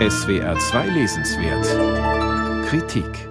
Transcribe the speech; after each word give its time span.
SWR 0.00 0.58
2 0.58 0.88
Lesenswert 0.88 2.66
Kritik 2.66 3.28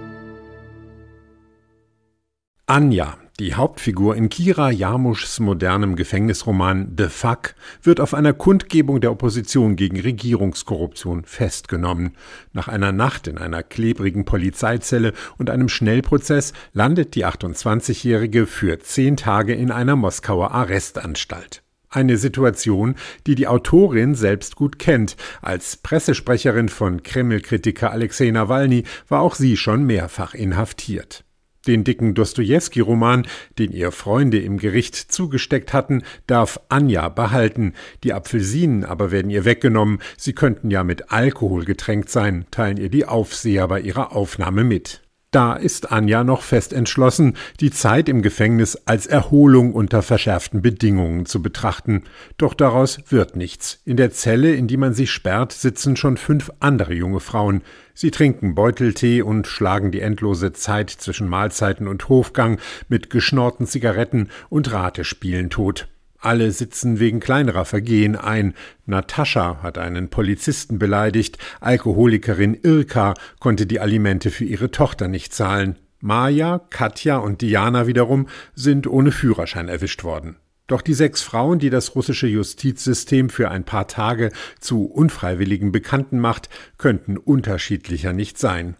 Anja, 2.64 3.18
die 3.38 3.54
Hauptfigur 3.54 4.16
in 4.16 4.30
Kira 4.30 4.70
Jarmuschs 4.70 5.40
modernem 5.40 5.94
Gefängnisroman 5.94 6.94
The 6.96 7.08
Fuck, 7.08 7.54
wird 7.82 8.00
auf 8.00 8.14
einer 8.14 8.32
Kundgebung 8.32 9.02
der 9.02 9.12
Opposition 9.12 9.76
gegen 9.76 10.00
Regierungskorruption 10.00 11.24
festgenommen. 11.24 12.16
Nach 12.54 12.68
einer 12.68 12.92
Nacht 12.92 13.26
in 13.26 13.36
einer 13.36 13.62
klebrigen 13.62 14.24
Polizeizelle 14.24 15.12
und 15.36 15.50
einem 15.50 15.68
Schnellprozess 15.68 16.54
landet 16.72 17.14
die 17.14 17.26
28-Jährige 17.26 18.46
für 18.46 18.78
zehn 18.78 19.18
Tage 19.18 19.52
in 19.52 19.70
einer 19.70 19.96
Moskauer 19.96 20.52
Arrestanstalt. 20.52 21.63
Eine 21.94 22.16
Situation, 22.16 22.96
die 23.24 23.36
die 23.36 23.46
Autorin 23.46 24.16
selbst 24.16 24.56
gut 24.56 24.80
kennt. 24.80 25.16
Als 25.42 25.76
Pressesprecherin 25.76 26.68
von 26.68 27.04
Kreml-Kritiker 27.04 27.92
Alexei 27.92 28.32
Nawalny 28.32 28.82
war 29.08 29.20
auch 29.20 29.36
sie 29.36 29.56
schon 29.56 29.84
mehrfach 29.84 30.34
inhaftiert. 30.34 31.24
Den 31.68 31.84
dicken 31.84 32.14
Dostojewski-Roman, 32.14 33.28
den 33.60 33.70
ihr 33.70 33.92
Freunde 33.92 34.40
im 34.40 34.58
Gericht 34.58 34.96
zugesteckt 34.96 35.72
hatten, 35.72 36.02
darf 36.26 36.58
Anja 36.68 37.08
behalten. 37.10 37.74
Die 38.02 38.12
Apfelsinen 38.12 38.84
aber 38.84 39.12
werden 39.12 39.30
ihr 39.30 39.44
weggenommen. 39.44 40.00
Sie 40.16 40.32
könnten 40.32 40.72
ja 40.72 40.82
mit 40.82 41.12
Alkohol 41.12 41.64
getränkt 41.64 42.10
sein, 42.10 42.44
teilen 42.50 42.76
ihr 42.76 42.88
die 42.88 43.06
Aufseher 43.06 43.68
bei 43.68 43.80
ihrer 43.80 44.16
Aufnahme 44.16 44.64
mit. 44.64 45.03
Da 45.34 45.54
ist 45.54 45.90
Anja 45.90 46.22
noch 46.22 46.42
fest 46.42 46.72
entschlossen, 46.72 47.36
die 47.58 47.72
Zeit 47.72 48.08
im 48.08 48.22
Gefängnis 48.22 48.76
als 48.84 49.08
Erholung 49.08 49.74
unter 49.74 50.00
verschärften 50.00 50.62
Bedingungen 50.62 51.26
zu 51.26 51.42
betrachten. 51.42 52.04
Doch 52.38 52.54
daraus 52.54 53.00
wird 53.08 53.34
nichts. 53.34 53.80
In 53.84 53.96
der 53.96 54.12
Zelle, 54.12 54.54
in 54.54 54.68
die 54.68 54.76
man 54.76 54.94
sich 54.94 55.10
sperrt, 55.10 55.50
sitzen 55.50 55.96
schon 55.96 56.18
fünf 56.18 56.52
andere 56.60 56.94
junge 56.94 57.18
Frauen. 57.18 57.62
Sie 57.94 58.12
trinken 58.12 58.54
Beuteltee 58.54 59.22
und 59.22 59.48
schlagen 59.48 59.90
die 59.90 60.02
endlose 60.02 60.52
Zeit 60.52 60.90
zwischen 60.90 61.28
Mahlzeiten 61.28 61.88
und 61.88 62.08
Hofgang 62.08 62.60
mit 62.88 63.10
geschnorrten 63.10 63.66
Zigaretten 63.66 64.28
und 64.50 64.72
Ratespielen 64.72 65.50
tot. 65.50 65.88
Alle 66.24 66.52
sitzen 66.52 67.00
wegen 67.00 67.20
kleinerer 67.20 67.66
Vergehen 67.66 68.16
ein. 68.16 68.54
Natascha 68.86 69.62
hat 69.62 69.76
einen 69.76 70.08
Polizisten 70.08 70.78
beleidigt, 70.78 71.36
Alkoholikerin 71.60 72.58
Irka 72.62 73.12
konnte 73.40 73.66
die 73.66 73.78
Alimente 73.78 74.30
für 74.30 74.46
ihre 74.46 74.70
Tochter 74.70 75.06
nicht 75.06 75.34
zahlen. 75.34 75.76
Maja, 76.00 76.60
Katja 76.70 77.18
und 77.18 77.42
Diana 77.42 77.86
wiederum 77.86 78.28
sind 78.54 78.86
ohne 78.86 79.12
Führerschein 79.12 79.68
erwischt 79.68 80.02
worden. 80.02 80.36
Doch 80.66 80.80
die 80.80 80.94
sechs 80.94 81.20
Frauen, 81.20 81.58
die 81.58 81.68
das 81.68 81.94
russische 81.94 82.26
Justizsystem 82.26 83.28
für 83.28 83.50
ein 83.50 83.64
paar 83.64 83.86
Tage 83.86 84.32
zu 84.60 84.86
unfreiwilligen 84.86 85.72
Bekannten 85.72 86.20
macht, 86.20 86.48
könnten 86.78 87.18
unterschiedlicher 87.18 88.14
nicht 88.14 88.38
sein. 88.38 88.78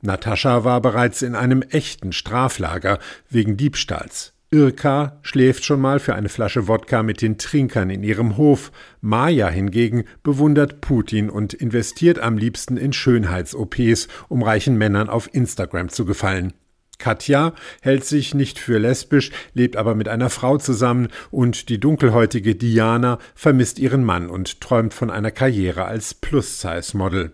Natascha 0.00 0.62
war 0.62 0.80
bereits 0.80 1.22
in 1.22 1.34
einem 1.34 1.62
echten 1.62 2.12
Straflager 2.12 3.00
wegen 3.28 3.56
Diebstahls. 3.56 4.33
Irka 4.54 5.18
schläft 5.22 5.64
schon 5.64 5.80
mal 5.80 5.98
für 5.98 6.14
eine 6.14 6.28
Flasche 6.28 6.68
Wodka 6.68 7.02
mit 7.02 7.22
den 7.22 7.38
Trinkern 7.38 7.90
in 7.90 8.04
ihrem 8.04 8.36
Hof. 8.36 8.70
Maja 9.00 9.48
hingegen 9.48 10.04
bewundert 10.22 10.80
Putin 10.80 11.28
und 11.28 11.54
investiert 11.54 12.20
am 12.20 12.38
liebsten 12.38 12.76
in 12.76 12.92
Schönheits-OPs, 12.92 14.06
um 14.28 14.44
reichen 14.44 14.78
Männern 14.78 15.08
auf 15.08 15.28
Instagram 15.34 15.88
zu 15.88 16.04
gefallen. 16.04 16.52
Katja 16.98 17.52
hält 17.82 18.04
sich 18.04 18.32
nicht 18.32 18.60
für 18.60 18.78
lesbisch, 18.78 19.32
lebt 19.54 19.76
aber 19.76 19.96
mit 19.96 20.06
einer 20.06 20.30
Frau 20.30 20.56
zusammen 20.56 21.08
und 21.32 21.68
die 21.68 21.80
dunkelhäutige 21.80 22.54
Diana 22.54 23.18
vermisst 23.34 23.80
ihren 23.80 24.04
Mann 24.04 24.30
und 24.30 24.60
träumt 24.60 24.94
von 24.94 25.10
einer 25.10 25.32
Karriere 25.32 25.86
als 25.86 26.14
Plus-Size-Model. 26.14 27.32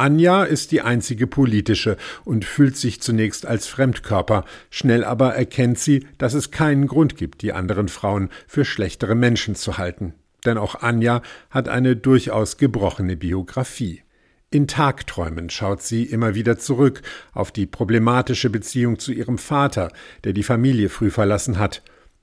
Anja 0.00 0.44
ist 0.44 0.72
die 0.72 0.80
einzige 0.80 1.26
politische 1.26 1.98
und 2.24 2.46
fühlt 2.46 2.74
sich 2.74 3.02
zunächst 3.02 3.44
als 3.44 3.66
Fremdkörper, 3.66 4.46
schnell 4.70 5.04
aber 5.04 5.34
erkennt 5.34 5.78
sie, 5.78 6.06
dass 6.16 6.32
es 6.32 6.50
keinen 6.50 6.86
Grund 6.86 7.18
gibt, 7.18 7.42
die 7.42 7.52
anderen 7.52 7.88
Frauen 7.88 8.30
für 8.48 8.64
schlechtere 8.64 9.14
Menschen 9.14 9.56
zu 9.56 9.76
halten. 9.76 10.14
Denn 10.46 10.56
auch 10.56 10.76
Anja 10.76 11.20
hat 11.50 11.68
eine 11.68 11.96
durchaus 11.96 12.56
gebrochene 12.56 13.16
Biografie. 13.16 14.02
In 14.50 14.66
Tagträumen 14.66 15.50
schaut 15.50 15.82
sie 15.82 16.04
immer 16.04 16.34
wieder 16.34 16.58
zurück 16.58 17.02
auf 17.34 17.52
die 17.52 17.66
problematische 17.66 18.48
Beziehung 18.48 18.98
zu 18.98 19.12
ihrem 19.12 19.36
Vater, 19.36 19.92
der 20.24 20.32
die 20.32 20.42
Familie 20.42 20.88
früh 20.88 21.10
verlassen 21.10 21.58
hat, 21.58 21.82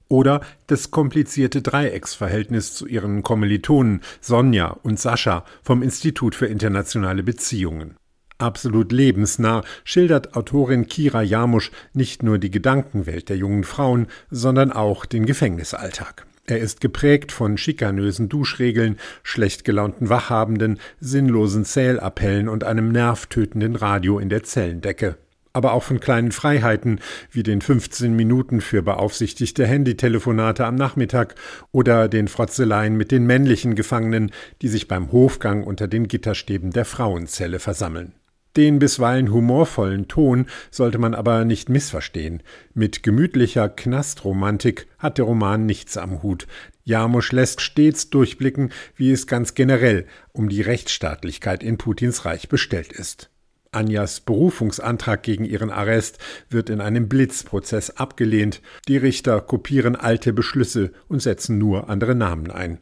oder 0.10 0.42
das 0.68 0.92
komplizierte 0.92 1.62
Dreiecksverhältnis 1.62 2.74
zu 2.74 2.88
ihren 2.88 3.24
Kommilitonen 3.24 4.02
Sonja 4.22 4.78
und 4.84 5.00
Sascha 5.00 5.46
vom 5.64 5.82
Institut 5.82 6.36
für 6.36 6.48
internationale 6.48 7.24
Beziehungen. 7.24 7.96
Absolut 8.40 8.92
lebensnah 8.92 9.64
schildert 9.84 10.36
Autorin 10.36 10.88
Kira 10.88 11.24
Jamusch 11.24 11.72
nicht 11.94 12.22
nur 12.22 12.38
die 12.38 12.52
Gedankenwelt 12.52 13.30
der 13.30 13.38
jungen 13.38 13.64
Frauen, 13.64 14.08
sondern 14.30 14.72
auch 14.72 15.06
den 15.06 15.26
Gefängnisalltag. 15.26 16.28
Er 16.46 16.60
ist 16.60 16.80
geprägt 16.80 17.32
von 17.32 17.58
schikanösen 17.58 18.30
Duschregeln, 18.30 19.00
schlecht 19.24 19.66
gelaunten 19.66 20.08
Wachhabenden, 20.08 20.80
sinnlosen 21.00 21.66
Zählappellen 21.66 22.48
und 22.48 22.64
einem 22.64 22.92
nervtötenden 22.92 23.76
Radio 23.76 24.20
in 24.20 24.30
der 24.30 24.44
Zellendecke 24.44 25.18
aber 25.58 25.74
auch 25.74 25.84
von 25.84 26.00
kleinen 26.00 26.32
Freiheiten 26.32 27.00
wie 27.32 27.42
den 27.42 27.62
15 27.62 28.16
Minuten 28.16 28.62
für 28.62 28.84
beaufsichtigte 28.84 29.66
Handytelefonate 29.66 30.66
am 30.66 30.76
Nachmittag 30.76 31.34
oder 31.72 32.08
den 32.08 32.28
Frotzeleien 32.28 32.96
mit 32.96 33.12
den 33.12 33.26
männlichen 33.26 33.74
Gefangenen, 33.74 34.32
die 34.62 34.68
sich 34.68 34.88
beim 34.88 35.12
Hofgang 35.12 35.64
unter 35.64 35.88
den 35.88 36.08
Gitterstäben 36.08 36.72
der 36.72 36.86
Frauenzelle 36.86 37.58
versammeln. 37.58 38.14
Den 38.56 38.78
bisweilen 38.78 39.32
humorvollen 39.32 40.08
Ton 40.08 40.46
sollte 40.70 41.00
man 41.00 41.16
aber 41.16 41.44
nicht 41.44 41.70
missverstehen. 41.70 42.44
Mit 42.76 43.02
gemütlicher 43.02 43.68
Knastrromantik 43.68 44.88
hat 45.00 45.18
der 45.18 45.26
Roman 45.26 45.66
nichts 45.66 45.98
am 45.98 46.22
Hut. 46.22 46.48
Jarmusch 46.84 47.32
lässt 47.32 47.62
stets 47.62 48.12
durchblicken, 48.12 48.72
wie 48.96 49.12
es 49.12 49.26
ganz 49.26 49.56
generell 49.56 50.06
um 50.34 50.50
die 50.50 50.62
Rechtsstaatlichkeit 50.62 51.64
in 51.64 51.78
Putins 51.78 52.26
Reich 52.26 52.48
bestellt 52.48 52.94
ist. 52.94 53.32
Anjas 53.78 54.22
Berufungsantrag 54.22 55.22
gegen 55.22 55.46
ihren 55.46 55.70
Arrest 55.70 56.18
wird 56.50 56.72
in 56.72 56.82
einem 56.82 57.08
Blitzprozess 57.08 57.92
abgelehnt. 57.92 58.62
Die 58.88 58.98
Richter 58.98 59.40
kopieren 59.40 59.96
alte 59.96 60.34
Beschlüsse 60.34 60.92
und 61.08 61.22
setzen 61.22 61.60
nur 61.60 61.90
andere 61.90 62.16
Namen 62.16 62.50
ein. 62.50 62.80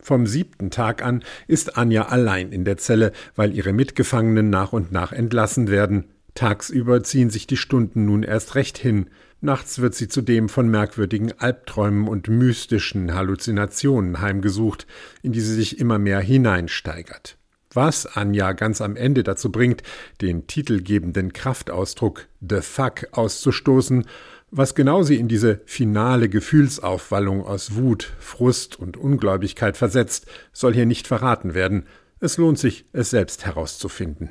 Vom 0.00 0.26
siebten 0.26 0.70
Tag 0.70 1.04
an 1.04 1.22
ist 1.46 1.76
Anja 1.76 2.06
allein 2.06 2.52
in 2.52 2.64
der 2.64 2.78
Zelle, 2.78 3.12
weil 3.36 3.54
ihre 3.54 3.72
Mitgefangenen 3.72 4.48
nach 4.48 4.72
und 4.72 4.92
nach 4.92 5.12
entlassen 5.12 5.68
werden. 5.68 6.06
Tagsüber 6.34 7.02
ziehen 7.02 7.30
sich 7.30 7.46
die 7.46 7.56
Stunden 7.56 8.06
nun 8.06 8.22
erst 8.22 8.54
recht 8.54 8.78
hin. 8.78 9.10
Nachts 9.40 9.78
wird 9.78 9.94
sie 9.94 10.08
zudem 10.08 10.48
von 10.48 10.68
merkwürdigen 10.68 11.38
Albträumen 11.38 12.08
und 12.08 12.28
mystischen 12.28 13.14
Halluzinationen 13.14 14.20
heimgesucht, 14.20 14.86
in 15.22 15.32
die 15.32 15.40
sie 15.40 15.54
sich 15.54 15.78
immer 15.78 15.98
mehr 15.98 16.20
hineinsteigert 16.20 17.36
was 17.74 18.06
Anja 18.06 18.52
ganz 18.52 18.80
am 18.80 18.96
Ende 18.96 19.22
dazu 19.22 19.50
bringt, 19.50 19.82
den 20.20 20.46
titelgebenden 20.46 21.32
Kraftausdruck 21.32 22.26
The 22.40 22.60
Fuck 22.60 23.08
auszustoßen, 23.12 24.06
was 24.50 24.74
genau 24.74 25.02
sie 25.02 25.16
in 25.16 25.26
diese 25.26 25.60
finale 25.66 26.28
Gefühlsaufwallung 26.28 27.44
aus 27.44 27.74
Wut, 27.74 28.12
Frust 28.20 28.78
und 28.78 28.96
Ungläubigkeit 28.96 29.76
versetzt, 29.76 30.26
soll 30.52 30.74
hier 30.74 30.86
nicht 30.86 31.08
verraten 31.08 31.54
werden. 31.54 31.86
Es 32.20 32.36
lohnt 32.36 32.58
sich, 32.58 32.84
es 32.92 33.10
selbst 33.10 33.44
herauszufinden. 33.44 34.30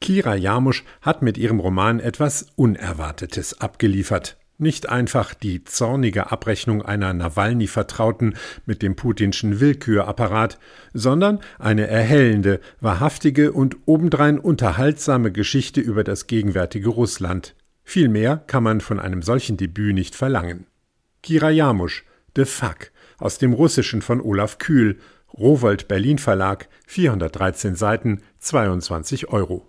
Kira 0.00 0.36
Jarmusch 0.36 0.84
hat 1.02 1.22
mit 1.22 1.36
ihrem 1.36 1.60
Roman 1.60 2.00
etwas 2.00 2.46
Unerwartetes 2.56 3.60
abgeliefert. 3.60 4.38
Nicht 4.60 4.88
einfach 4.88 5.34
die 5.34 5.62
zornige 5.62 6.32
Abrechnung 6.32 6.82
einer 6.82 7.12
Nawalny-Vertrauten 7.12 8.34
mit 8.66 8.82
dem 8.82 8.96
putinschen 8.96 9.60
Willkürapparat, 9.60 10.58
sondern 10.92 11.38
eine 11.60 11.86
erhellende, 11.86 12.60
wahrhaftige 12.80 13.52
und 13.52 13.76
obendrein 13.86 14.40
unterhaltsame 14.40 15.30
Geschichte 15.30 15.80
über 15.80 16.02
das 16.02 16.26
gegenwärtige 16.26 16.88
Russland. 16.88 17.54
Viel 17.84 18.08
mehr 18.08 18.42
kann 18.48 18.64
man 18.64 18.80
von 18.80 18.98
einem 18.98 19.22
solchen 19.22 19.56
Debüt 19.56 19.94
nicht 19.94 20.16
verlangen. 20.16 20.66
Kira 21.22 21.50
Jamusch, 21.50 22.04
The 22.34 22.44
Fuck, 22.44 22.90
aus 23.18 23.38
dem 23.38 23.52
Russischen 23.52 24.02
von 24.02 24.20
Olaf 24.20 24.58
Kühl, 24.58 24.98
Rowold 25.34 25.86
Berlin 25.86 26.18
Verlag, 26.18 26.68
413 26.86 27.76
Seiten, 27.76 28.22
22 28.40 29.28
Euro. 29.28 29.66